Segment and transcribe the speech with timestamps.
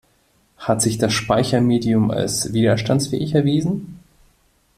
[0.57, 3.99] Hat sich das Speichermedium als widerstandsfähig erwiesen?